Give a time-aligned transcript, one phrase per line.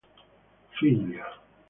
[0.79, 1.29] Figlia.